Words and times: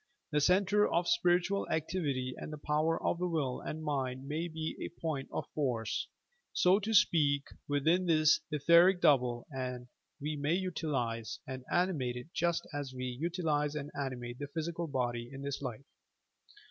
The 0.31 0.41
centre 0.41 0.87
of 0.91 1.07
spiritual 1.07 1.69
activity 1.69 2.33
and 2.35 2.51
the 2.51 2.57
power 2.57 2.99
of 3.03 3.19
the 3.19 3.27
will 3.27 3.61
and 3.63 3.83
mind 3.83 4.27
may 4.27 4.47
be 4.47 4.75
a 4.81 4.99
point 4.99 5.29
of 5.31 5.45
force, 5.53 6.07
so 6.53 6.79
to 6.79 6.91
speak, 6.91 7.43
within 7.69 8.07
this 8.07 8.39
etheric 8.51 8.99
double 8.99 9.45
and 9.51 9.89
we 10.19 10.35
may 10.35 10.55
utilize 10.55 11.37
and 11.45 11.63
animate 11.71 12.15
it 12.15 12.33
just 12.33 12.67
as 12.73 12.95
we 12.95 13.03
utilize 13.05 13.75
and 13.75 13.91
animate 13.93 14.39
the 14.39 14.47
physical 14.47 14.87
body 14.87 15.29
in 15.31 15.43
this 15.43 15.61
life. 15.61 15.83